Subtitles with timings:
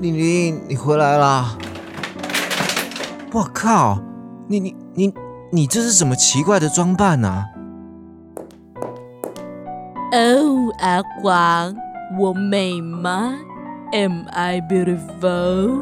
[0.00, 1.56] 玲玲，你回来啦！
[3.32, 3.98] 我靠，
[4.48, 5.14] 你你你
[5.52, 7.46] 你这是什么奇怪的装扮啊？
[10.12, 11.74] 哦，阿黄，
[12.18, 13.34] 我美吗
[13.92, 15.80] ？Am I beautiful？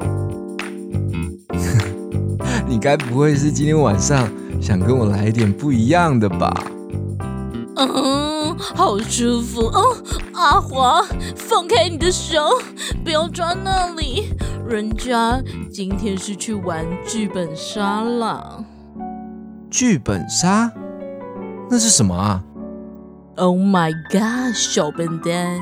[2.69, 4.29] 你该不会是今天晚上
[4.61, 6.53] 想跟我来一点不一样的吧？
[7.77, 9.97] 嗯，好舒服哦，
[10.35, 11.05] 阿黄，
[11.35, 12.63] 放开你的手，不
[13.13, 14.31] 要抓那里，
[14.67, 15.39] 人家
[15.71, 18.65] 今天是去玩剧本杀了。
[19.71, 20.73] 剧本杀？
[21.71, 22.43] 那是什么啊
[23.37, 25.61] ？Oh my god，小笨蛋，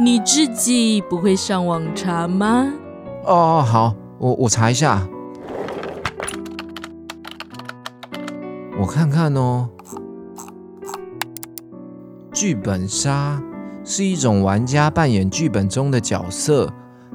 [0.00, 2.72] 你自己不会上网查吗？
[3.24, 5.04] 哦，好，我我查一下，
[8.80, 9.68] 我看看哦。
[12.32, 13.42] 剧本杀
[13.84, 16.72] 是一种玩家扮演剧本中的角色，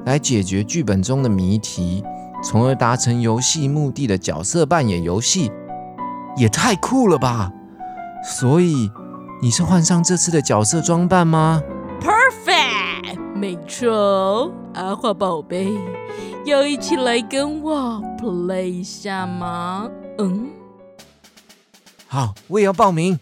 [0.08, 2.02] 来解决剧本中的谜题，
[2.42, 5.52] 从而达成游戏目的的角色扮演游戏，
[6.34, 7.52] 也太酷了吧！
[8.24, 8.90] 所以
[9.42, 11.62] 你是换上这次的角色装扮吗
[12.00, 15.76] ？Perfect，没错，阿华宝贝，
[16.46, 19.90] 要一起来跟我 play 一下吗？
[20.16, 20.48] 嗯，
[22.06, 23.20] 好，我也要报名。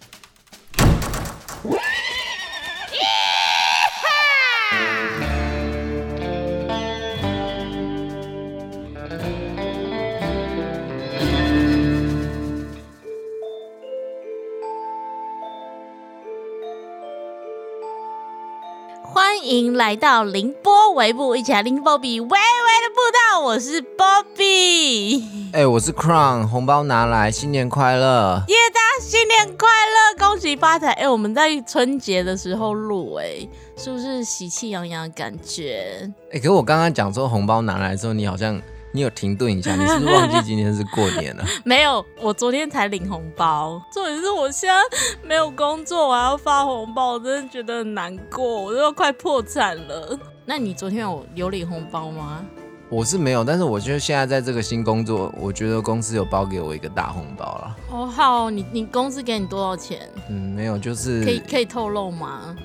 [19.13, 23.41] 欢迎来到凌波微步，一起来凌波比微微的步道。
[23.41, 28.43] 我是 Bobby，哎、我是 Crown，红包拿来，新年快乐！
[28.49, 28.55] 耶！
[28.75, 30.91] 大家新年快乐，恭喜发财！
[30.93, 36.11] 哎、我们在春节的时候录，哎，是不是喜气洋洋的感觉？
[36.33, 38.61] 哎、可我刚刚讲说红包拿来的时候，你好像
[38.97, 41.45] 你有停顿一下，你是不是忘记今天是过年了？
[41.65, 43.79] 没有，我昨天才领红包。
[43.93, 44.75] 重点是我现在
[45.23, 50.19] 没有工作，我还要发红包，我真的觉得很难过，我都要快破产了。
[50.47, 52.43] 那你昨天有有领红包吗？
[52.89, 57.77] 我是没有，但是我觉得现在在这个新工作，我觉得公司有包给我一个大红包了。
[57.91, 60.09] 哦，好，你你公司给你多少钱？
[60.31, 62.57] 嗯，没有，就是可以可以透露吗？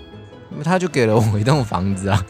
[0.63, 2.23] 他就给了我一栋房子啊。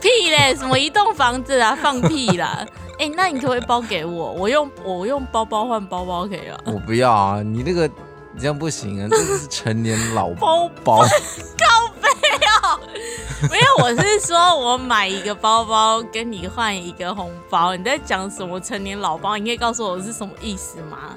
[0.00, 2.64] 屁嘞，什么一栋房子啊，放屁啦！
[2.98, 4.32] 哎、那你可不可以包给我？
[4.32, 6.58] 我用我用包包换包包可以了。
[6.64, 11.04] 我不要啊，你那个你这样不行啊， 这是成年老包包。
[13.50, 19.36] 没有，我是说我买一个包包跟你换一个红包，你在讲什么成年老包？
[19.36, 21.14] 你可以告诉我是什么意思吗？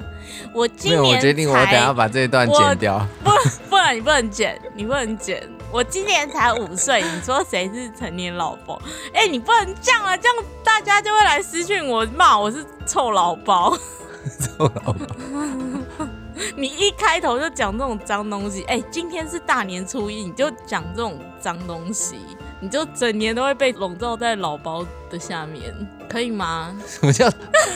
[0.54, 3.06] 我没有，今年我决定我等下把这一段剪掉。
[3.24, 3.32] 不
[3.70, 5.42] 不然你不能剪，你不能剪。
[5.72, 8.82] 我今年才五岁，你说谁是成年老包？
[9.14, 13.78] 哎、你不能这样啊，这样大家就会来私讯我骂我是臭老包。
[14.58, 14.96] 臭老包。
[16.56, 22.18] 你一开头就讲这种脏东西，哎、今天是大年初一，你就讲这种脏东西，
[22.60, 25.72] 你就整年都会被笼罩在老包的下面，
[26.10, 26.76] 可以吗？
[26.88, 27.30] 什么叫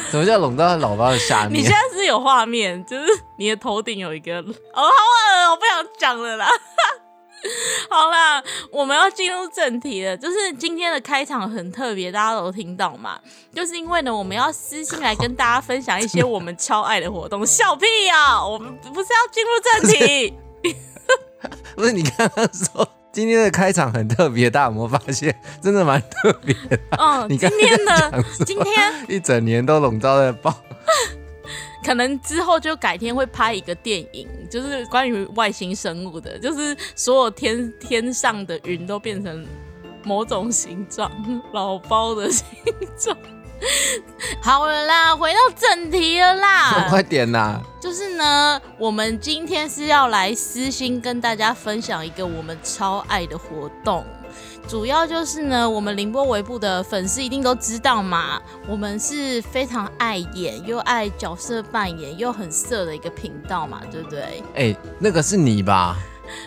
[0.09, 1.71] 什么叫笼罩在老包的下面你现？
[1.71, 3.05] 在是有画面，就是
[3.35, 4.43] 你的头顶有一个，哦，
[4.73, 6.47] 好恶，我不想讲了啦。
[7.89, 10.15] 好啦，我们要进入正题了。
[10.15, 13.19] 就是今天的开场很特别，大家都听到嘛？
[13.53, 17.45] 就是因为呢，我们要私信来跟大家分享一些我们超爱的活动。
[17.45, 20.33] 笑屁呀、我们不是要进入正题？
[21.75, 25.35] 不是你刚刚说今天的开场很特别，大家有没有发现？
[25.61, 26.79] 真的蛮特别的。
[26.97, 30.55] 嗯，你今刚天呢，今天一整年都笼罩在包。
[31.83, 39.45] 可能之后就改天会拍一个电影，就是关于外星生物的，就是所有天天上的云都变成
[40.03, 41.11] 某种形状，
[41.51, 42.45] 老包的形
[42.97, 43.17] 状。
[44.41, 47.61] 好了啦，回到正题了啦， 快点啦！
[47.81, 54.05] 就是呢，我们今天是要来私心跟大家分享一个我们超爱的活动。
[54.67, 64.43] 主要就是呢，我们凌波微步的粉丝一定都知道嘛，我们是非常爱演又爱角色扮演又很色的一个频道嘛，对不对？
[64.55, 65.97] 哎、那个是你吧？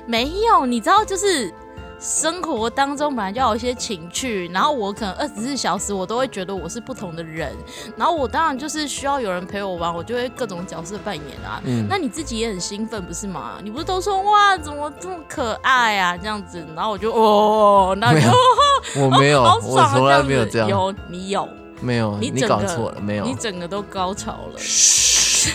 [0.06, 1.52] 没有，你知道，就是
[1.98, 7.56] 生活当中本来就要有一些情趣，然后我可能二十四小时我都会觉得我是不同的人，
[7.96, 11.60] 然后我当然就是需要有人陪我玩，我就会各种角色扮演啊。
[11.64, 13.54] 嗯那你自己也很兴奋不是吗？
[13.62, 18.28] 你不是都说哇怎么这么可爱啊这样子，然后我就哦，那就
[19.00, 20.68] 我没有，好我从来没有这样。
[20.68, 21.48] 有你有，
[21.80, 23.34] 没有，你你整个搞错了，没有你。
[23.34, 24.58] 整个都高潮了。
[24.58, 25.50] 嘘，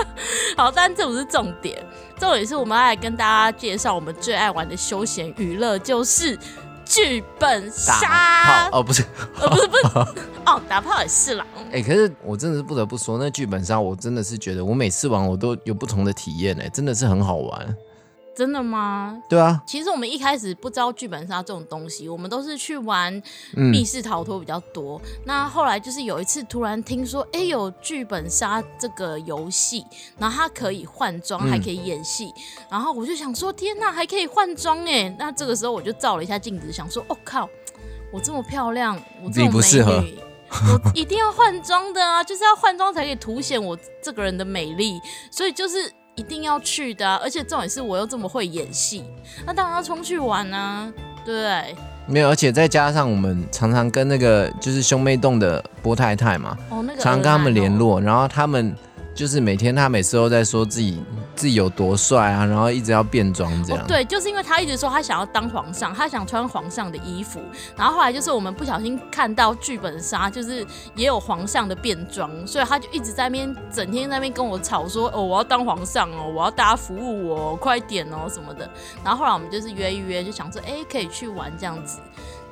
[0.56, 1.82] 好，但这不是重点，
[2.18, 6.38] 重点是我们要来跟大家介绍我们最爱玩的休闲娱乐，就是
[6.84, 9.04] 剧本杀，哦，不是，
[9.40, 9.86] 呃，不是不是，
[10.46, 11.46] 哦，打炮也是啦。
[11.72, 17.76] 哎、可是我真的是不得不说，那剧本杀我真的是觉得，我每次玩我都有不同的体验，哎，真的是很好玩。
[18.36, 19.22] 真的吗？
[19.30, 23.10] 对啊，其实我们一开始不知道剧本杀这种东西，我们都是去玩
[23.56, 25.00] 嗯密室逃脱比较多。
[25.24, 29.82] 那后来就是有一次突然听说，哎，有剧本杀这个游戏，
[30.18, 32.30] 然后它可以换装，嗯还可以演戏。
[32.70, 35.08] 然后我就想说，天哪，还可以换装哎！
[35.18, 37.48] 那这个时候我就照了一下镜子，想说，哦靠，
[38.12, 40.18] 我这么漂亮，我这你么美女。
[40.50, 45.00] 我一定要换装的啊，就是要换装才可以凸显我这个人的美丽，
[45.30, 49.04] 所以就是一定要去的啊、而且重点是我又这么会演戏，
[49.46, 50.92] 那当然要冲去玩啊，
[51.24, 51.76] 对不对？
[52.08, 58.74] 没有，而且再加上我们常常跟那个就是兄妹洞的波太太嘛，哦，那个常常跟他们联络，然后他们
[59.16, 61.02] 就是每天他每次都在说自己
[61.34, 63.86] 自己有多帅啊，然后一直要变装这样。
[63.86, 67.40] 对，就是因为他一直说他想要当皇上，他想穿皇上的衣服，
[67.74, 70.64] 然后后来就是我们不小心看到剧本杀，就是
[70.94, 78.70] 也有皇上的变装，所以他就一直在那边整天在那边跟我吵说，哦，我要当皇上哦，我要大家服务我，快点哦什么的。
[79.02, 82.00] 然后后来我们就是约一约，就想说，哎，可以去玩这样子。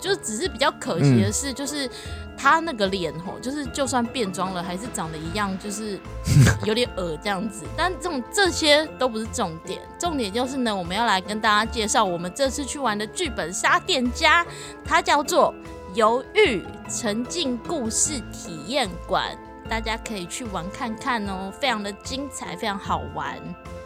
[0.05, 1.89] 就只是比较可惜的是，就是
[2.37, 5.99] 他那个脸吼，就是就算变装了，还是长得一样，就是
[6.67, 7.65] 有点恶这样子。
[7.75, 14.45] 但这种这些都不是重点，重点就是呢，我们要来跟大家介绍我们这次去玩的剧本杀店家，
[14.85, 15.55] 它叫做
[15.95, 19.35] 犹豫沉浸故事体验馆。
[19.67, 23.39] 大家可以去玩看看哦，非常的精彩，非常好玩。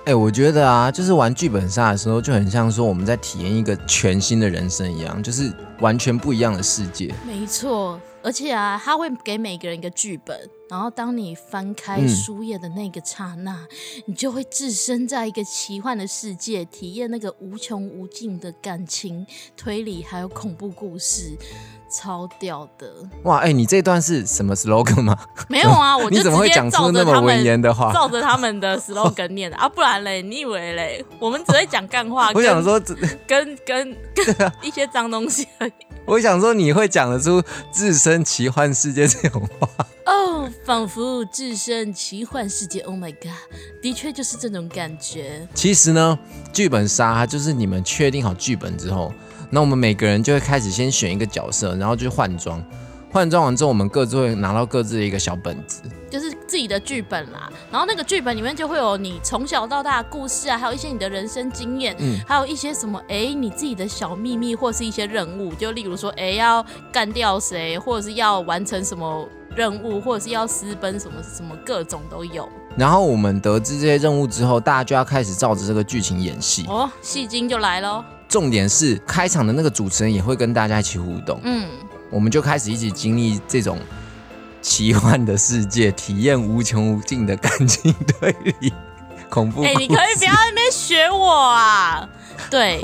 [0.08, 7.14] 哎、我觉得啊，就是玩剧本杀的时候，就很像说我们在体验一个全新的人生一样，就是完全不一样的世界。
[7.26, 10.34] 没错，而且啊，他会给每个人一个剧本，
[10.70, 13.66] 然后当你翻开嗯书页的那个刹那，
[14.06, 19.26] 你就会置身在一个奇幻的世界，体验那个无穷无尽的感情、
[19.58, 21.36] 推理还有恐怖故事，
[21.90, 22.86] 超屌的。
[23.24, 25.16] 哇，哎、你这段是什么 slogan 吗？
[25.48, 27.92] 没有啊，我就你怎么会讲出那么文言的话？
[27.92, 31.04] 照着他们的 slogan 念的啊，不然嘞，你以为嘞？
[31.18, 32.94] 我们只会讲干话， 我想跟说，只
[33.26, 35.72] 跟跟跟一些脏东西而已。
[36.06, 37.42] 我想说你会讲得出
[37.72, 39.68] 置身奇幻世界这种话。
[40.06, 42.80] 哦，仿佛置身奇幻世界。
[42.80, 43.30] Oh my god，
[43.82, 45.46] 的确就是这种感觉。
[45.52, 46.18] 其实呢，
[46.50, 49.12] 剧本杀就是你们确定好剧本之后，
[49.50, 52.62] 那我们每个人就会开始先选一个角色，然后就换装。
[53.10, 55.82] 换装完之后，我们各自会拿到各自的一个小本子。
[56.10, 72.46] 就是自己的剧本啦，然后那个剧本里面就会有你从小到大的故事啊，还有一些你的人生经验，嗯还有一些什么哎你自己的小秘密，或是一些任务，就例如说哎要干掉谁，或者是要完成什么任务，或者是要私奔什么什么各种都有
[72.76, 76.66] 然后我们得知这些任务之后，大家就要开始照着这个剧情演戏。
[76.68, 81.66] 哦，戏精就来喽，重点是开场的那个主持人也会跟大家一起互动，嗯。
[82.10, 83.78] 我们就开始一起经历这种
[84.62, 88.72] 奇幻的世界，体验无穷无尽的感情推理、
[89.28, 89.74] 恐怖哎。
[89.74, 92.08] 你可以不要在那边学我啊！
[92.50, 92.80] 对，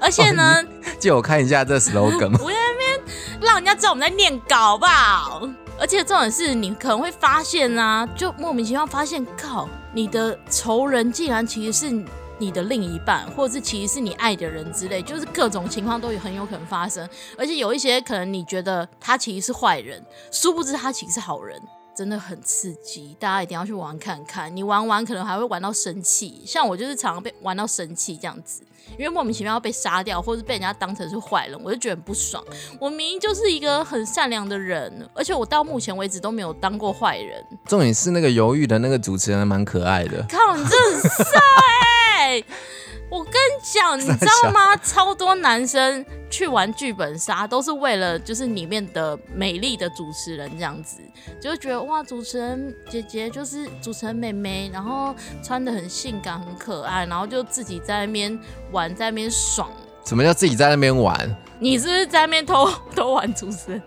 [0.00, 0.64] 而且呢，
[0.98, 2.38] 借我看一下这 slogan 吗？
[2.38, 5.46] 不要在那边让人家知道我们在念稿，好不好？
[5.78, 12.04] 而且重点是你可能会发现啊，就莫名其妙发现，靠，你的仇人竟然其实是
[12.38, 17.08] 你的另一半，或者是其实是你爱的人之类，就是各种情况都有很有可能发生。
[17.38, 21.60] 而且有一些可能你觉得他其实是坏人，殊不知他其实是好人。
[21.96, 24.54] 真的很刺激，大家一定要去玩看看。
[24.56, 28.64] 你玩完可能还会玩到生气，像我就是常常被玩到生气这样子，
[28.98, 32.44] 因为莫名其妙被杀掉，或者是被人家当成是坏人，我就觉得很不爽。
[32.80, 37.40] 我明明就是一个很善良的人，而且我到目前为止都没有当过坏人。
[37.66, 40.20] 重点是那个犹豫的那个主持人蛮可爱的。
[40.28, 41.40] 靠，你真的很帅
[42.16, 42.42] 哎、
[43.10, 44.76] 我跟你讲，你知道吗？
[44.76, 51.00] 超多男生去玩剧本杀都是为了就是里面的美丽的主持人这样子，
[51.40, 58.38] 就觉得哇，主持人姐姐就是主持人妹妹，然后穿的很性感很可爱，然后就自己在那边
[58.70, 59.68] 玩，在那边爽。
[60.04, 61.36] 什么叫自己在那边玩？
[61.58, 63.82] 你是不是在那边偷 偷玩主持人？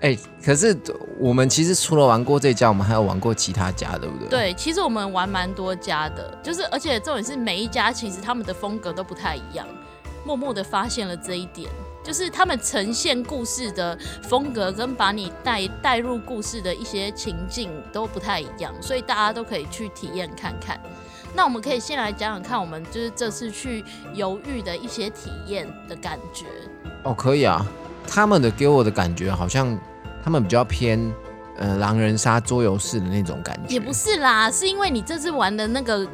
[0.00, 0.76] 哎、可是
[1.20, 4.28] 我们其实除了玩过这家，我们还有玩过其他家，对不对？。
[4.28, 9.64] 对，其实我们玩蛮多家的，就是而且重点是每一家其实他们的风格都不太一样，
[10.24, 11.70] 默默的发现了这一点，
[12.02, 20.80] 就是他们呈现故事的风格跟把你带带入故事的一些情境都不太一样，所以大家都可以去体验看看。
[21.34, 23.84] 那我们可以先来讲讲看，我们就是这次去
[24.14, 26.46] 犹豫的一些体验的感觉。
[27.04, 27.66] 哦，可以啊。
[28.06, 29.78] 他们的给我的感觉好像
[30.24, 31.00] 他们比较偏
[31.56, 33.72] 呃狼人杀桌游式的那种感觉。
[33.72, 36.06] 也不是啦，是因为你这次玩的那个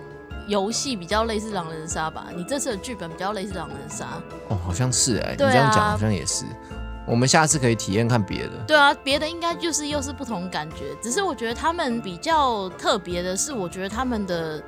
[0.46, 2.26] 游戏比较类似狼人杀吧？
[2.36, 4.06] 你这次的剧本比较类似狼人杀。
[4.48, 6.44] 哦，好像是哎，你这样讲好像也是。
[7.06, 8.52] 我们下次可以体验看别的。
[8.66, 10.94] 对啊，别的应该就是又是不同感觉。
[11.02, 14.62] 只是我觉得他们比较特别的是，我觉得他们的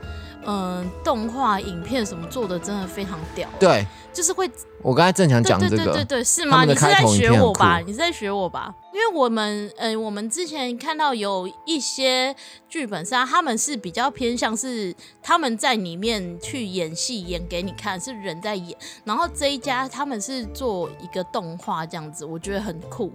[0.46, 4.50] 嗯、动画影片什么做的真的非常屌，对就是会
[4.82, 6.64] 我刚才正想对讲这个，对对对对，是他吗？
[6.64, 7.80] 你是在学我吧？
[7.84, 8.74] 你是在学我吧？
[8.92, 12.34] 因为我们，呃，我们之前看到有一些
[12.68, 18.76] 剧本杀，他们是比较偏向是他们在里面去演戏，演给你看，是人在演。
[19.04, 23.12] 然后这一家他们是做一个动画这样子，我觉得很酷。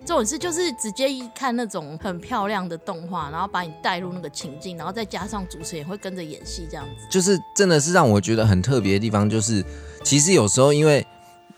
[0.00, 7.06] 这种是就是直接一看那种很漂亮的动画，然后把你带入那个情境，然后再加上主持人也会跟着演戏这样子。
[7.10, 9.64] 就是真的是让我觉得很特别的地方，就是
[10.02, 11.06] 其实有时候因为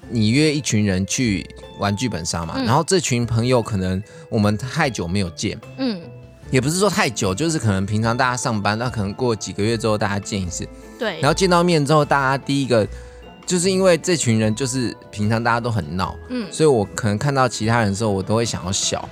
[0.09, 1.47] 你约一群人去
[1.79, 2.65] 玩剧本杀嘛，嗯。
[2.65, 6.01] 然后这群朋友可能我们太久没有见，嗯，
[6.51, 10.67] 也不是说太久，就是可能平常大家上班，那可能过几个月之后大家见一次，
[10.99, 11.21] 对。
[11.21, 12.89] 然，后见到面之后，大家第一个
[13.47, 19.07] 就是因为这群人就是平常大家都很闹，嗯所以我可能看到其他人的时候，我都会想要笑，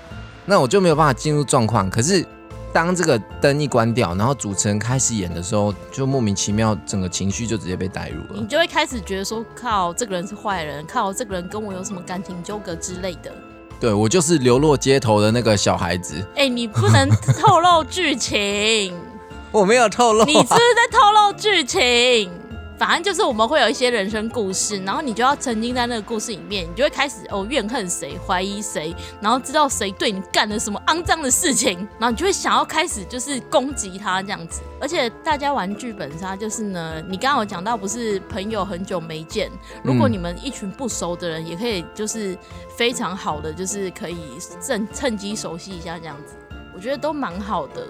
[0.46, 1.90] 那我就没有办法进入状况。
[1.90, 2.24] 可是
[2.72, 8.40] 当这个灯一关掉，然后主持人开始演的时候，就莫名其妙整个情绪就直接被带入了。
[8.40, 13.32] 你就会开始觉得说，靠，这个人是坏人，靠，这个人跟我有什么感情纠葛之类的。
[13.80, 17.08] 对我就是流落街头的那个小孩子，哎、你不能
[17.40, 18.92] 透露剧情，
[19.50, 20.58] 我没有透露、你是不啊。
[20.58, 22.30] 是在透露剧情？
[22.78, 34.62] 反正就是我们会有一些人生故事，然后你就要沉浸在那个故事里面，你就会开始哦怨恨谁，怀疑谁，然后知道谁对你干了什么肮脏的事情，然后你就会想要开始就是攻击他这样子。
[34.80, 39.50] 而且大家玩剧本杀就是呢，你刚刚有讲到不是朋友很久没见，
[39.82, 42.38] 如果你们一群不熟的人，也可以就是
[42.76, 44.16] 非常好的，就是可以
[44.64, 46.34] 趁趁机熟悉一下这样子，
[46.72, 47.84] 我觉得都蛮好的。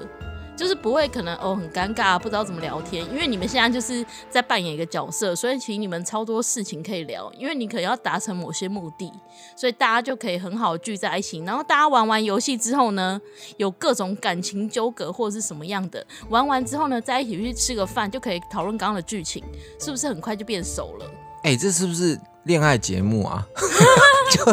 [0.59, 9.12] 就是不会可能哦很尴尬，不知道怎么聊天，因为你们现在就是在扮演一个角色，所以其实你们超多事情可以聊，因为你可能要达成某些目的，
[9.55, 11.38] 所以大家就可以很好地聚在一起。
[11.47, 13.21] 然后大家玩完游戏之后呢，
[13.57, 19.45] 有各种感情纠葛或者是什么样的，玩完之后呢，在一起去吃个饭，就可以讨论刚刚的剧情，
[19.81, 21.07] 是不是很快就变熟了？
[21.45, 23.47] 哎、这是不是恋爱节目啊？
[24.33, 24.45] 就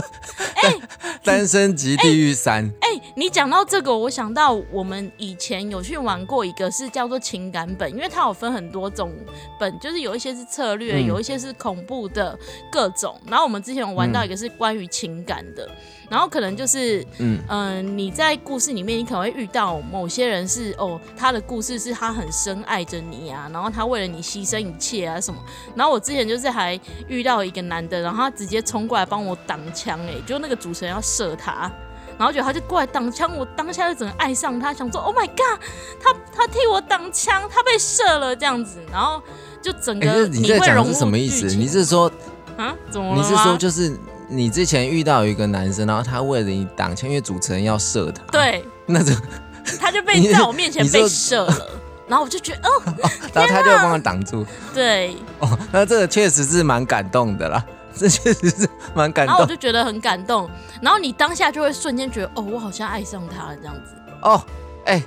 [0.64, 0.80] 哎
[1.24, 9.14] 单身级地狱三、哎、你讲到这个，我想到我们以前有去玩过一个是叫做情感本，因为它有分很多种
[9.58, 12.38] 本，就是有一些是策略，嗯有一些是恐怖的
[12.70, 13.18] 各种。
[13.26, 15.66] 然后我们之前有玩到一个是关于情感的，
[16.10, 25.40] 然后可能就是嗯，嗯、你在故事里面，你可能会遇到某些人是哦，他的故事是他很深爱着你啊，然后他为了你牺牲一切啊什么。
[25.74, 31.72] 然后我之前就是还遇到一个男的，然后他直接冲过来帮我挡枪，哎，就那个主持人要射他。
[32.18, 35.60] 然后就他就过来挡枪，我当下就整个爱上他，想说 Oh my god，
[36.02, 39.22] 他他替我挡枪，他被射了这样子，然后
[39.62, 41.46] 就整哎、个这你在讲的是什么意思？
[41.56, 42.12] 你是说
[42.58, 42.74] 啊？
[42.90, 49.16] 怎么了你是吗说就是你之前遇到有一个男生，然后他为了你挡枪，因为主持人要射他，，对，那种，
[49.80, 51.68] 他就被在我面前被 射了，
[52.08, 52.82] 然后我就觉得哦，
[53.34, 54.46] 然后他就会帮他挡住。
[54.74, 57.64] 对，哦，那这个确实是蛮感动的啦，
[57.96, 60.50] 这确实是蛮感动然后我就觉得很感动，
[60.82, 63.96] 然后你当下就会瞬间觉得哦，我好像爱上他了这样子。
[64.22, 64.44] 哦。
[64.86, 65.04] 哎、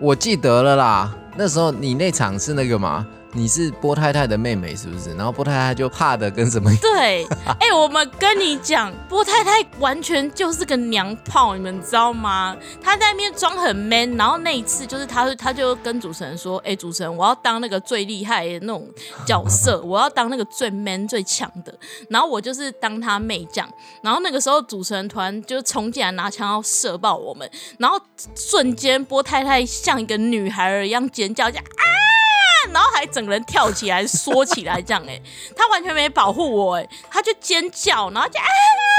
[0.00, 3.06] 我记得了啦，那时候你那场是那个嘛？
[3.32, 5.14] 你是波太太的妹妹是不是？
[5.14, 6.70] 然后波太太就怕的跟什么？
[6.82, 7.24] 对，
[7.60, 12.56] 哎、我们跟你讲，波太太完全就是个娘炮，你们知道吗？
[12.82, 18.88] 她在那边装很 man，然后那一次就是她，她就跟主持人说：“哎、主持人，我要当那个最厉害的那种
[19.24, 21.72] 角色，我要当那个最 man 最强的。”
[22.10, 23.72] 然后我就是当她妹这样。
[24.02, 27.96] 然后那个时候主持人突然就冲进来拿枪要射爆我们，然后
[28.34, 31.99] 瞬间波太太像一个女孩儿一样尖叫，就啊！
[32.72, 35.20] 然后还整个人跳起来、缩起来这样、哎，
[35.56, 38.44] 他完全没保护我、哎，他就尖叫，然后就啊，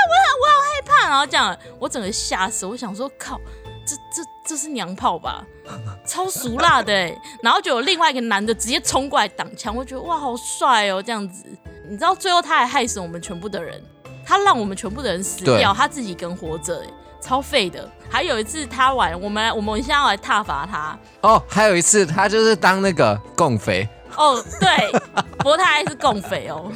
[0.09, 3.39] 我好我好害怕，然后这样，我整个吓死，我想说靠，
[3.85, 5.45] 这这这是娘炮吧，
[6.05, 11.45] 超俗辣的、哎，然后就有另外一个男的直接冲过来挡枪，我觉得哇好帅哦，这样子，
[11.89, 13.83] 你知道最后他还害死我们全部的人，
[14.25, 16.87] 他让我们全部的人死掉，他自己跟活着、哎，
[17.21, 17.87] 超废的。
[18.09, 20.97] 还有一次他玩，我们我们现在要来踏伐他。
[21.21, 23.87] 哦，还有一次他就是当那个共匪，
[24.17, 24.91] 哦，对，
[25.37, 26.69] 不过他还是共匪哦，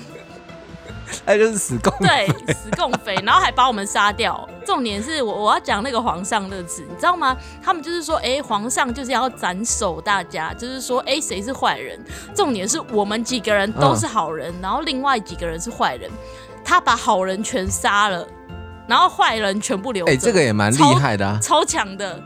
[1.25, 2.07] 他就是死共匪。
[2.07, 4.47] 对，死共匪，然后还把我们杀掉。
[4.65, 7.35] 重点是我我要讲那个皇上这个词，你知道吗？
[7.61, 11.99] 他们就是说，哎，皇上就是要斩首大家，就是说，哎，谁是坏人？
[12.33, 16.09] 重点是我们几个人都是好人，然后另外几个人是坏人，
[16.63, 18.25] 他把好人全杀了，
[18.87, 20.11] 然后坏人全部留着。
[20.11, 21.39] 哎、这个也蛮厉害的啊。
[21.41, 22.21] 超强的，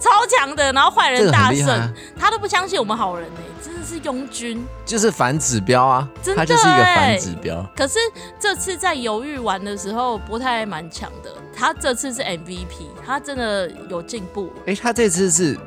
[0.00, 4.64] 超强的，然后坏人大胜，很厉害啊，他都不相信我们好人呢、真的是拥军。
[4.84, 7.64] 就是反指标啊，真的它就是一个欸反指标。
[7.76, 7.98] 可是
[8.38, 14.52] 这次在犹豫玩的时候，不太蛮强的，他这次是 MVP，他真的有进步。
[14.66, 15.58] 哎，他这次是。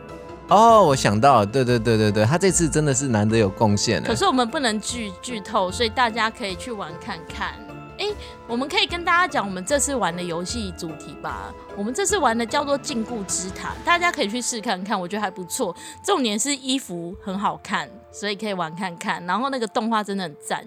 [0.48, 4.14] 哦，我想到了，对对对对对，他这次真的是难得有贡献可。
[4.14, 7.56] 是我们不能剧剧透，所以大家可以去玩看看。
[7.98, 8.06] 哎，
[8.48, 11.54] 我们可以跟大家讲我们这次玩的游戏主题吧。
[11.78, 15.76] 我们这次玩的叫做《禁锢之塔》，大家可以去试看看，我觉得还不错。
[16.04, 19.26] 重点是衣服很好看，所以可以玩看看。
[19.26, 20.66] 然后那个动画真的很赞。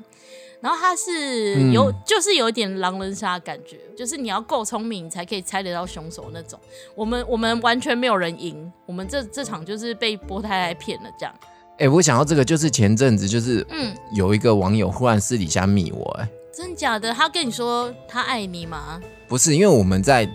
[0.61, 6.59] 然后它是嗯有，就是有一点狼人杀的感觉，就是你要够聪明，才可以猜得到凶手那种。
[6.97, 11.33] 我们我们完全没有人赢，我们这这场就是被波太太骗了这样。
[11.79, 17.13] 哎，我想到这个，就是前阵子就是嗯，有一个网友忽然私底下密我，哎，真假的？
[17.15, 19.01] 他跟你说他爱你吗？
[19.29, 20.29] 不是，因为我们在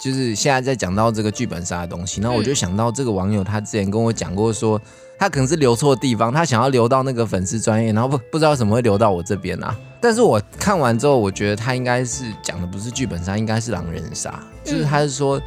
[0.00, 4.80] 就是现在在讲到这个剧本杀的东西，然后我就嗯想到这个网友他之前跟我讲过说，
[5.18, 9.76] 他可能是留错地方，他想要留到那个粉丝专业，然后不不知道怎么会留到我这边啊。
[10.00, 15.38] 但是我看完之后，我觉得他应该是讲的不是剧本杀，应该是狼人杀，就是他是说。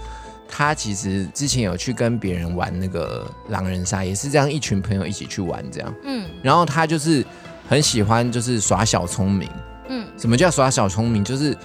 [0.54, 5.94] 他其实之前有去跟别人玩那个狼人杀，也是这样一群朋友一起去玩这样。
[6.04, 7.26] 嗯然后他就是
[7.70, 9.50] 很喜欢就是耍小聪明，
[9.92, 11.24] 嗯什么叫耍小聪明？
[11.24, 11.56] 就是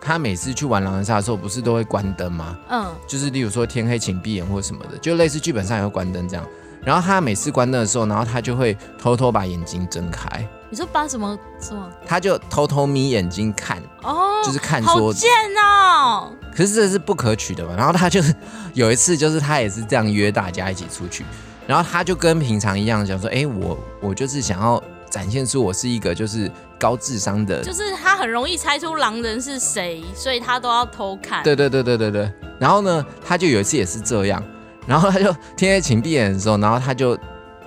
[0.00, 2.56] 他每次去玩狼人杀的时候，不是都会关灯吗？
[2.70, 6.44] 嗯，就是例如说天黑请闭眼或什么的，就类似剧本上也会关灯这样。
[6.82, 11.90] 然后他每次关灯的时候，然后他就会偷偷把眼睛睁开，你说把什么什么？
[12.06, 15.28] 他就偷偷眯眼睛看，哦，就是看说，好贱
[15.62, 16.32] 哦！
[16.56, 17.74] 可是这是不可取的嘛。
[17.76, 18.34] 然后他就是
[18.72, 21.24] 有一次，就是他也是这样约大家一起出去，
[21.66, 31.42] 然后他就跟平常一样讲说，哎，我我就是想要展现出我是一个就是高智商的就是他很容易猜出狼人是谁，所以他都要偷看。
[31.42, 32.32] 对对对对对对。
[32.58, 34.42] 然后呢，他就有一次也是这样，
[34.86, 37.18] 然后他就天黑请闭眼的时候，然后他就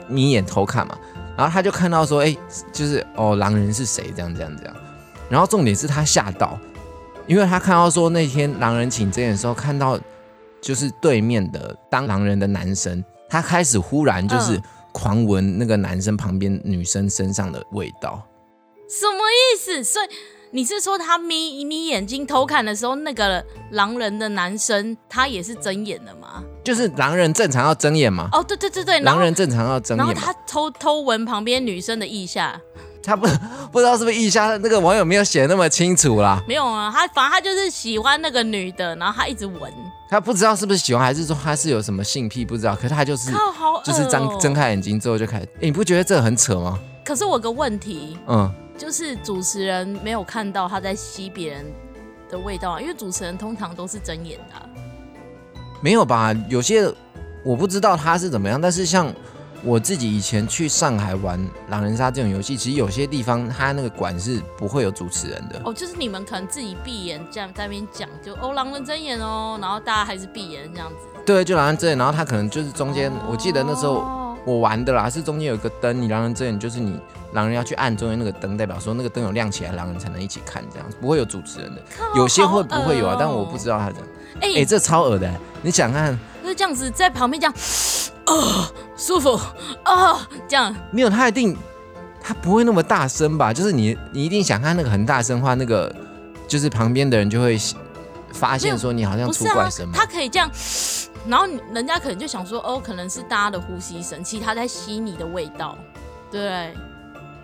[0.07, 0.97] 眯眼偷看嘛，
[1.37, 2.35] 然后他就看到说，哎，
[2.71, 4.75] 就是哦，狼人是谁这样这样这样。
[5.29, 6.59] 然后重点是他吓到，
[7.25, 9.97] 因为他看到说那天狼人请睁眼的时候，看到
[10.61, 18.27] 就是对面的当狼人的男生，他开始忽然就是嗯狂闻那个男生旁边女生身上的味道。
[18.89, 19.83] 什么意思？
[19.83, 20.07] 所以
[20.51, 26.43] 你是说他眯眯眼睛偷看的时候，那个狼人的男生他也是睁眼的吗？
[26.63, 30.13] 就是狼人正常要睁眼吗，哦，对对对对，狼人正常要睁眼然后。
[30.13, 32.59] 他偷偷闻旁边女生的腋下，
[33.03, 33.27] 他不
[33.71, 36.41] 不知道是不是意下，那个网友没有写那么清楚啦。
[36.47, 39.71] 没有啊，他反正他就是喜欢那个女的，然后他一直闻，
[40.07, 42.75] 他不知道是不是喜欢，还是说他是有什么性癖，不知道。
[42.75, 43.31] 可是他就是
[43.83, 44.51] 就是睁睁。
[44.53, 46.77] 开眼睛之后就开始，诶你不觉得这个很扯吗？
[47.03, 51.65] 可是我有个问题，嗯，就是主持人没有看到他在吸别人
[52.29, 54.61] 的味道啊，因为主持人通常都是睁眼的啊、
[55.81, 56.35] 没有吧？
[56.47, 56.87] 有些
[57.43, 59.11] 我不知道他是怎么样，但是像
[59.63, 65.61] 我自己以前去上海玩狼人杀这种游戏，其实有些地方他那个馆是不会有主持人的。
[65.63, 70.95] 哦，就是你们可能自己闭眼这样在那边讲，就哦狼人睁眼哦，然后大家还是闭眼这样子。
[71.25, 76.99] 对，就狼人睁眼，然后他可能就是中间，我记得那时候哦我玩的啦，是中间有一个灯，你狼人睁眼就是你
[77.33, 81.81] 狼人要去按中间那个灯，代表说那个灯有亮起来，狼人才能一起看，这样子不会有主持人的。
[82.15, 83.15] 有些会不会有啊？
[83.19, 84.07] 但我不知道他这样。
[84.41, 87.53] 哎、哎、这超恶的、你想看，就是这样子在旁边这样，
[88.31, 89.29] 哦，舒服
[89.85, 91.57] 哦，这样没有他一定
[92.21, 93.51] 他不会那么大声吧？
[93.51, 95.93] 就是你你一定想看那个很大声的话，那个
[96.47, 97.57] 就是旁边的人就会
[98.31, 99.93] 发现说你好像出怪声，嘛。
[99.95, 100.49] 他可以这样，
[101.27, 105.77] 然后人家可能就想说，哦，可能是大家的呼吸声，其实他在吸你的味道，
[106.29, 106.73] 对，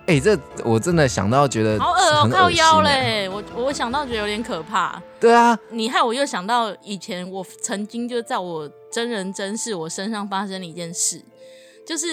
[0.08, 3.28] 哎、这我真的想到觉得好恶哦、靠腰欸。
[3.28, 5.02] 嘞，我我想到觉得有点可怕。
[5.20, 11.22] 对啊，你害我又想到以前我曾经就在我真人真事我身上发生了一件事，
[11.86, 12.08] 就是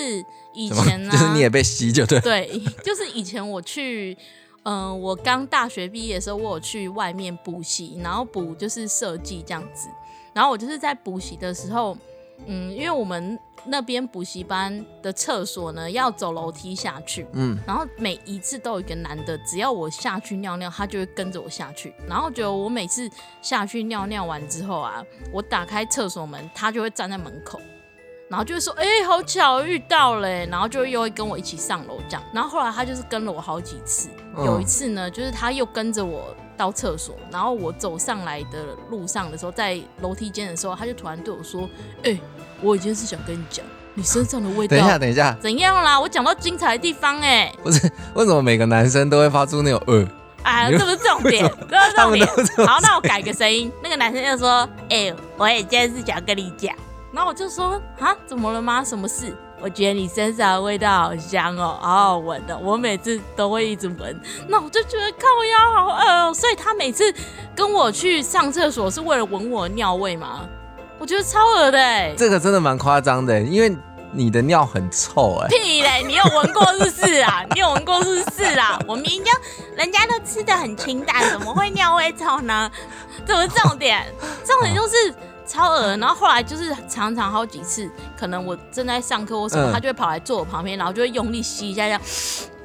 [0.55, 2.21] 以前呢、就是你也被吸就对。
[2.21, 4.19] 对， 就是以前我去，
[4.65, 9.89] 嗯、我刚大学毕业的时候，我有去外面补习，然后补就是设计这样子。
[10.33, 11.97] 然后我就是在补习的时候，
[12.47, 21.95] 嗯，因为我们那边补习班的厕所呢要走楼梯下去，嗯，然后每一次都有一个男的，只要我下去尿尿，他就会跟着我下去。
[22.09, 23.11] 然后就我每次
[23.43, 27.61] 下去尿尿完之后啊，我打开厕所门，他就会站在门口，
[28.35, 32.23] 然后就会说：“哎、好巧遇到嘞。”然后就又会跟我一起上楼这样。
[32.33, 41.69] 然后后来他就是跟了我好几次，嗯有一次呢，就是他又跟着我到厕所，然后我走上来的路上的时候，在楼梯间的时候，他就突然对我说
[42.03, 42.19] ：“哎、
[42.61, 46.01] 我有件事想跟你讲，你身上的味道等一下，等一下，怎样啦？
[46.01, 50.05] 我讲到精彩的地方哎、不是为什么每个男生都会发出那种呃？
[50.43, 53.71] 啊，你这不是重点，这不是重点好，那我改个声音。
[53.81, 56.75] 那个男生就说：“哎、我有件事想跟你讲。”
[57.15, 58.83] 然后我就说啊，怎么了吗？
[58.83, 59.33] 什么事？
[59.61, 62.59] 我觉得你身上的味道好香哦，好好闻的。
[62.59, 66.35] 我每次都会一直闻，那我就觉得靠腰好饿哦。
[66.35, 67.15] 所以他每次
[67.55, 70.41] 跟我去上厕所是为了闻我的尿味吗？
[70.99, 73.75] 我觉得超恶的哎，这个真的蛮夸张的，因为
[74.11, 75.49] 你的尿很臭哎。
[75.49, 77.45] 屁嘞，你有闻过是不是啊？
[77.55, 78.79] 你有闻过是不是啦？
[78.89, 79.31] 我明明就
[79.77, 82.71] 人家都吃的很清淡，怎么会尿味臭呢？
[83.25, 84.05] 怎么重点，
[84.45, 85.15] 重点就是。
[85.47, 92.01] 超恶然后后来就是常常好几次，可能我正在上课或什么，他就会跑来坐我旁边，然后就会用力吸一下，这 样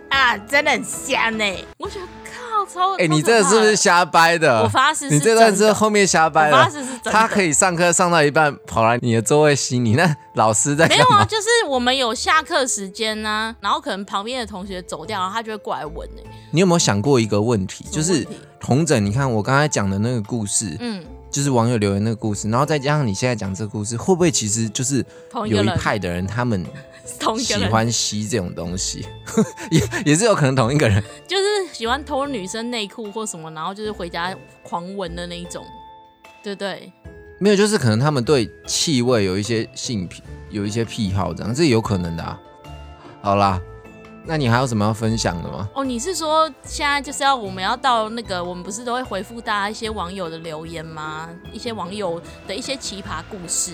[0.10, 1.46] 啊，真的很香呢。
[1.78, 4.64] 我觉得靠，超哎，你这个是不是瞎掰的？
[4.64, 6.58] 我发誓，你这段是后面瞎掰的。
[6.58, 7.12] 我发誓是真的。
[7.12, 11.24] 他可以上课上到一半跑来你的座位吸你，那 老师在没有啊？
[11.26, 16.22] 就是我们有下课时间呢，然后可能旁边的同学走掉，然后他就会过来闻呢。
[16.52, 17.86] 你有没有想过一个问题？
[17.92, 18.26] 就是
[18.60, 21.06] 同整，你看我刚才讲的那个故事，嗯。
[21.32, 25.06] 就是网友留言那个故事，然后再加上你现在讲这个故事，会不会其实就是
[25.48, 26.66] 有一派的人，他们
[27.40, 29.06] 喜欢吸这种东西，
[29.72, 35.64] 也也是有可能同一个人， 就是喜欢偷女生内裤或什么，然后就是回家狂闻的那一种，
[36.44, 36.92] 对不对？
[37.40, 42.40] 没有，就是可能他们对气味有一些性癖，有一些癖好，这样这有可能的啊。
[43.22, 43.62] 好啦。
[44.30, 45.68] 那你还有什么要分享的吗？
[45.74, 51.28] 哦，你是说现在就是要我们要到那个，我们不是都会回复大家一些网友的留言吗？
[51.52, 53.74] 一些网友的一些奇葩故事。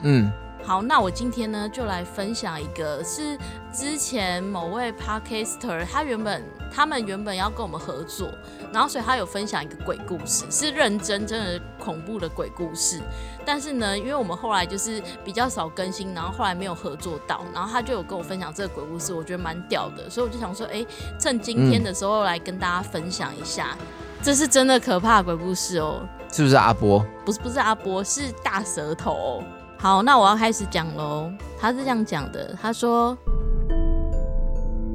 [0.00, 0.32] 嗯。
[0.66, 3.36] 好，那我今天呢就来分享一个，是
[3.70, 6.42] 之前某位 podcaster，他原本
[6.72, 8.30] 他们原本要跟我们合作，
[8.72, 13.02] 然后所以他有分享一个鬼故事，是认真真的恐怖的鬼故事。
[13.44, 20.84] 但是呢，因为我们后来就是比较少更新，然后后来没有合作到，然后他就有跟我分享这个鬼故事，我觉得蛮屌的，所以我就想说，哎，
[21.18, 23.76] 趁今天的时候来跟大家分享一下，
[24.22, 26.00] 这是真的可怕的鬼故事哦。
[26.32, 27.04] 是不是阿波？
[27.24, 29.42] 不是，不是阿波，是大舌头。
[29.78, 31.30] 好，那我要开始讲喽。
[31.60, 33.16] 他是这样讲的，他说：“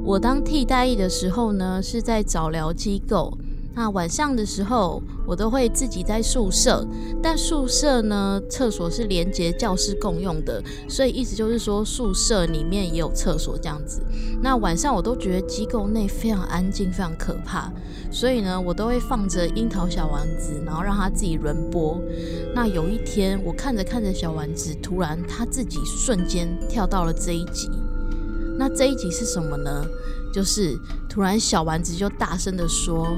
[0.04, 3.32] 我当替代役的时候呢，是在早疗机构。
[3.72, 6.86] 那晚上的时候，我都会自己在宿舍，
[7.22, 14.02] 但宿舍呢，厕所是连接教室共用的，所以意思就是说，宿舍里面也有厕所这样子。
[14.42, 17.70] 那晚上我都觉得机构内非常安静，非常可怕。”
[18.12, 21.96] 所以呢，我都会放着樱桃小丸子，然后让它自己轮播。
[22.52, 27.70] 那有一天，我看着看着小丸子，突然它自己瞬间跳到了这一集。
[28.58, 29.86] 那这一集是什么呢？
[30.32, 33.16] 就是突然小丸子就大声的说：“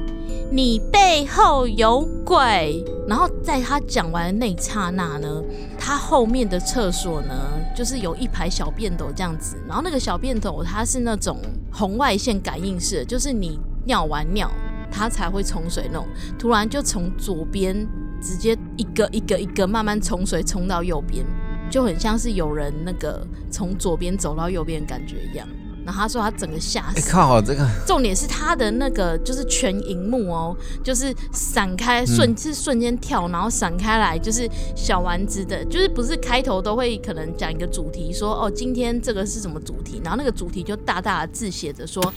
[0.51, 5.43] 你背后有鬼！”然后在他讲完的那一刹那呢，
[5.79, 7.35] 他后面的厕所呢，
[7.77, 9.57] 就是有一排小便斗这样子。
[9.67, 11.39] 然后那个小便斗它是那种
[11.73, 14.51] 红外线感应式，就是你尿完尿。
[14.95, 16.07] 它才会冲水那种，
[16.39, 17.75] 突然就从左边
[18.21, 21.25] 直接一个一个一个慢慢冲水冲到右边，
[21.71, 25.49] 就很像是有人那个从左边走到右边感觉一样。
[25.85, 27.11] 然后他说他整个吓死。
[27.11, 42.13] 靠，这个 重点是他的那个就是全荧幕哦，就是闪开瞬是瞬间跳，然后闪开来就是小丸子的，就是不是开头都会可能讲一个主题说哦今天这个是什么主题，然后那个主题就大大的字写着说。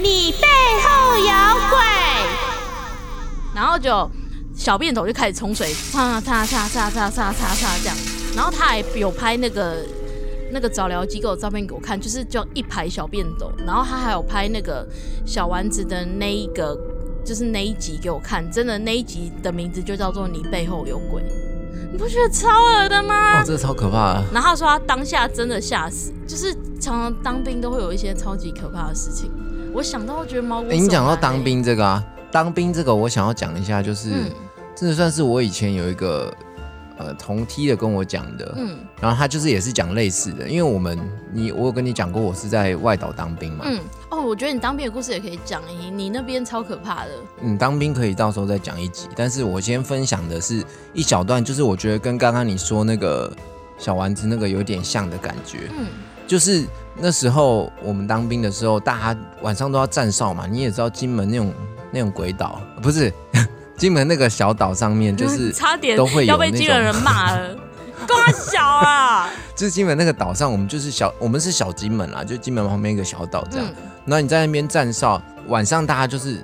[0.00, 0.46] 你背
[0.80, 1.24] 后有
[1.70, 1.78] 鬼，
[3.52, 4.08] 然后就
[4.54, 7.96] 小便头就开始冲水，擦擦擦擦擦擦擦擦这样，
[8.36, 9.84] 然后他还有拍那个
[10.50, 14.86] 那个早疗机构的照片给我看，就是叫一排小便斗，然后他还有拍那个
[15.24, 16.78] 小丸子的那一个，
[17.24, 21.22] 就是那一集给我看，真的那一集的名字就叫做你背后有鬼，
[21.92, 23.34] 你不觉得超恶的吗？
[23.34, 24.22] 哇，这个超可怕。
[24.32, 29.30] 然后他说他当下真的吓死，就是常常当兵都会有一些超级可怕的事情。
[29.74, 30.62] 我想到，我觉得猫。
[30.64, 34.10] 哎，你讲到当兵这个啊，当兵这个，我想要讲一下，就是
[34.74, 36.32] 真的算是我以前有一个
[36.98, 40.98] 呃同梯的跟我讲的，嗯，然后他就是也是讲类似的，因为我们
[41.32, 43.80] 你我有跟你讲过，我是在外岛当兵嘛，嗯，
[44.10, 47.10] 哦，我觉得你当兵的故事也可以讲，你你那边超可怕的，
[47.42, 53.32] 嗯，当兵可以到时候再讲一集，但是我先分享的是一小段，就是我觉得跟刚刚你说那个
[53.78, 55.86] 小丸子那个有点像的感觉，嗯，
[56.26, 56.64] 就是。
[57.00, 60.48] 那时候我们当兵的时候，大家晚上都要站哨嘛。
[60.48, 61.54] 你也知道金门那种
[61.92, 63.12] 那种鬼岛，不是
[63.78, 67.56] 金门那个小岛上面，就是差点都会要被金门人骂了。
[68.06, 69.28] 瓜小啊！
[69.56, 73.66] 就是金门那个岛上，我们就是小，我们是小金门啦，就金门旁边一个小岛这样。
[74.06, 76.42] 然后你在那边站哨，晚上大家就是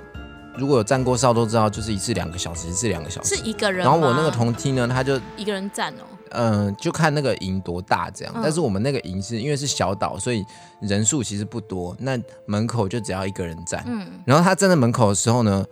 [0.57, 3.35] 如果有站过哨都知道，就是一次两个小时，一次两个小时。
[3.35, 3.83] 是一个人。
[3.85, 6.03] 然后我那个同梯呢，他就一个人站哦。
[6.31, 10.43] 嗯，就看那个营多大这样，但是我们那个营是因为是小岛，所以
[10.81, 11.95] 人数其实不多。
[11.99, 13.81] 那门口就只要一个人站。
[13.87, 15.65] 嗯，然后他站在门口的时候呢，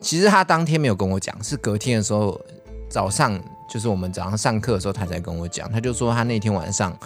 [0.00, 2.40] 其实他当天没有跟我讲，是隔天的时候
[2.88, 6.96] 早上就是我们早上上课的时候，他才跟我讲，他就说他那天晚上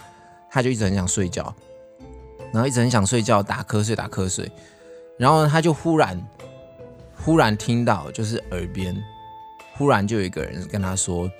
[0.50, 1.54] 他就一直很想睡觉，
[2.52, 4.50] 然后一直很想睡觉，打瞌睡打瞌睡，
[5.16, 6.20] 然后他就忽然
[7.16, 8.96] 忽然听到就是耳边
[9.74, 11.30] 忽然就有一个人跟他说，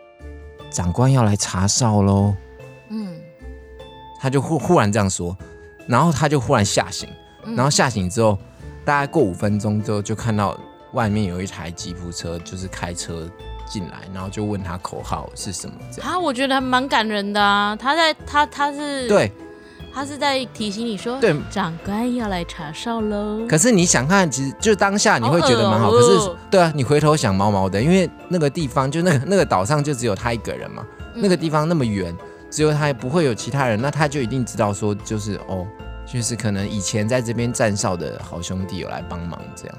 [0.71, 2.35] 长官要来查哨喽。
[2.89, 3.21] 嗯，
[4.21, 5.37] 他就忽忽然这样说，
[5.87, 7.09] 然后他就忽然吓醒，
[7.45, 8.39] 然后吓醒之后，
[8.85, 10.59] 大概过五分钟之后，就看到
[10.93, 13.29] 外面有一台吉普车，就是开车
[13.67, 16.11] 进来，然后就问他口号是什么，这样。
[16.11, 17.77] 啊，我觉得还蛮感人的啊。
[17.77, 19.31] 他在他他是，对，
[19.95, 23.47] 他是在提醒你说，对长官要来查哨喽。
[23.49, 32.17] 可是你想看，其实就当下你会觉得蛮好，可是哦对啊，你回头想毛毛的，因为那个地方就那个 那个岛上就只有他一个人嘛，嗯那个地方那么远，
[32.51, 35.65] 只有他，也不会有其他人，那他就一定知道说，就是哦，
[36.13, 39.79] 就是可能以前在这边站哨的好兄弟有来帮忙，这样，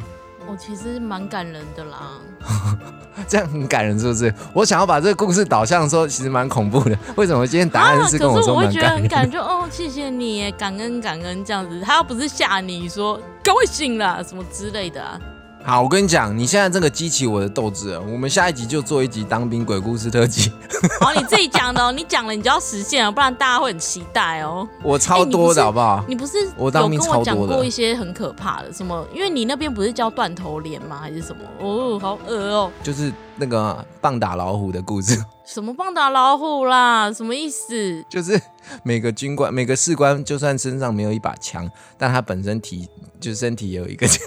[0.52, 2.20] 我其实蛮感人的啦。
[3.26, 4.34] 这样很感人，是不是？
[4.54, 6.98] 我想要把这个故事导向说，其实蛮恐怖的。
[7.16, 9.02] 为什么今天答案是跟啊、可是说我会觉得蛮感人？
[9.02, 11.80] 很感人，就哦，谢谢你耶，感恩感恩这样子。
[11.80, 15.18] 他又不是吓你说赶快醒啦什么之类的啊。
[15.64, 18.02] 好，我跟你讲，你现在这个激起我的斗志了。
[18.02, 20.52] 我们下一集就做一集当兵鬼故事特辑，
[21.00, 24.68] 好， 你自己讲的哦，你讲了你就要实现了，不然大家会很期待哦。
[24.84, 26.04] 我超多的好不好？
[26.08, 29.06] 你不是我当兵有跟我讲超多的过一些很可怕的，什么？
[29.14, 30.98] 因为你那边不是叫断头连吗？
[31.00, 31.42] 还是什么？
[31.60, 35.24] 哦，好恶哦、就是那个棒打老虎的故事。
[35.46, 37.14] 什么棒打老虎啦？
[37.14, 38.04] 什么意思？
[38.10, 38.42] 就是
[38.82, 41.70] 每个军官、每个士官，就算身上没有一把枪，
[42.00, 44.26] 但他本身体就身体也有一个枪。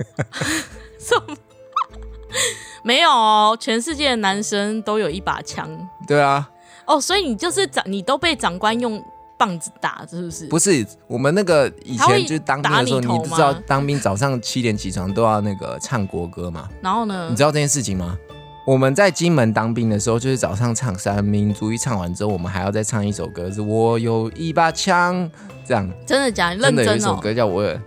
[0.98, 1.36] 什么？
[2.82, 5.68] 没有哦，全世界的男生都有一把枪
[6.06, 6.48] 对啊，
[6.86, 9.02] 哦，所以你就是长，你都被长官用
[9.36, 10.46] 棒子打，是不是？
[10.46, 16.68] 不是我们那个以前就是当兵的时候，打你知道当兵早上七点起床都要那个唱国歌嘛？
[16.80, 17.36] 然后呢你？
[17.36, 18.16] 知道这件事情吗？
[18.66, 25.28] 我们在金门当兵的时候，就是早上唱三民主义唱完之后，我们还要再唱一首歌，是我有一把枪，
[25.66, 26.56] 这样真的假的？
[26.56, 27.16] 认真的有一首。
[27.16, 27.78] 歌叫我有，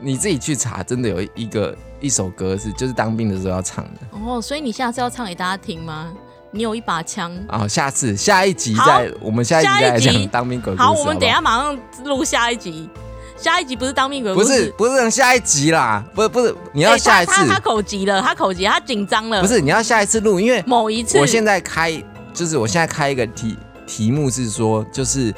[0.00, 4.00] 你自己去查，真的有一个一首歌是就是当兵的时候要唱的。
[4.24, 6.12] 哦，所以你下次要唱给大家听吗？
[6.50, 7.36] 你有一把枪。
[7.48, 12.88] 啊、下次下一集好再，我们下一集再讲当兵鬼故事好，不我们等一下马上录下一集。
[13.36, 19.42] 下一集不是当兵鬼故不，是不是下一集啦，不是不是，你要哎下一次，他口急了，他口急，他紧张了。
[19.42, 25.34] 不是你要下一次录，因为某一次，我现在开就是我现在开一个题题目是说就是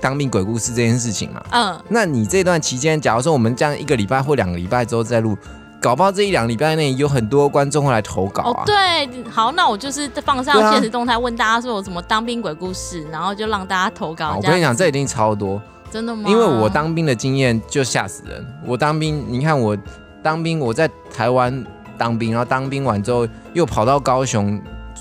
[0.00, 1.42] 当兵鬼故事这件事情嘛。
[1.50, 5.36] 嗯，那你这段期间，假如说我们这样一个礼拜或两个礼拜之后再录，
[5.80, 8.62] 搞不好这一两个礼拜内有很多观众会来投稿啊。
[8.62, 14.36] 哦对，好，那我就是放上现实动态，问大家说有什么当兵鬼故事，然后就让大家投稿。
[14.36, 16.28] 我跟你讲，这一定超多，真的吗？
[16.28, 18.44] 因为我当兵的经验就吓死人。
[18.64, 19.76] 我当兵，你看我
[20.22, 21.64] 当兵，我在台湾
[21.96, 24.60] 当兵，然后当兵完之后又跑到高雄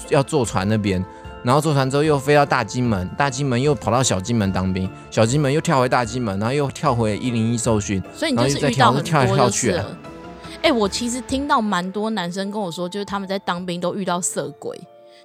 [0.09, 1.03] 要坐船那边，
[1.45, 8.01] 然后坐船之后又飞到大金门，大金门又跑到小金门当兵，小金门又跳回大金门，然后又跳回一零一受训。
[8.15, 9.95] 所以你就是遇到很跳来多跳去了。
[10.63, 14.75] 哎、我其实听到蛮多男生跟我说，就是他们在当兵都遇到色鬼，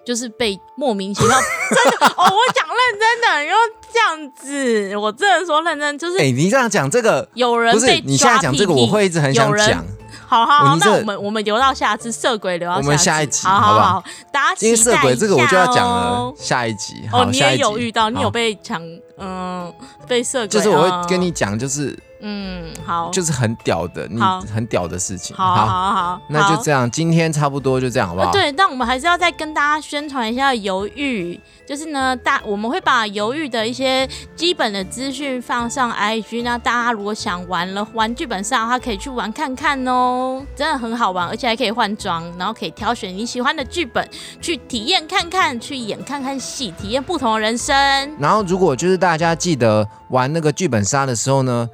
[0.05, 1.31] 就是被莫名其妙
[1.71, 9.83] 真的哦，我讲认真的，然后这样子，我真的说认真，就是哎、你这样讲这个有人不是被你现在讲这个，我会一直很想讲。
[10.31, 16.35] 好好好，那我们我们留到下次色鬼留到我们下下一集好好好好，大家期因为色待鬼这个我就要讲了哦，。
[16.39, 17.09] 下一集。
[17.13, 18.81] 哦，你也有遇到，你有被抢，
[19.19, 19.75] 嗯，
[20.07, 25.35] 被色鬼，就是我会跟嗯你讲，就是嗯，好，就是很屌的，你好很屌的事情。
[25.37, 28.27] 好好好好，那就这样，今天差不多就这样，好不好？
[28.27, 34.07] 呃，对，但我们还是要再跟大家宣传一下犹豫，就是呢，大我们会把犹豫的一些
[34.37, 44.07] 基本的资讯放上 IG，那大家如果想玩了玩剧本杀的话，可以去玩看看哦，真的很好玩，而且还可以换装，然后可以挑选你喜欢的剧本
[44.41, 47.75] 去体验看看，去演看看戏，体验不同的人生。
[48.19, 51.69] 然后，如果就是大家记得玩那个剧本杀的时候呢，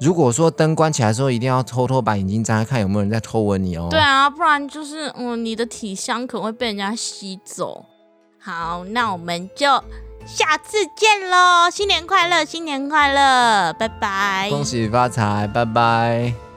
[0.00, 3.88] 如果说灯关起来的时候，一定要偷偷把眼睛张开，看有没有人在偷吻你哦。
[3.90, 7.84] 对啊，不然就是嗯，你的体香可能会被人家吸走。
[8.40, 9.66] 好，那我们就
[10.24, 11.68] 下次见喽！
[11.70, 14.48] 新年快乐，新年快乐，拜拜！
[14.50, 16.47] 恭喜发财，拜拜。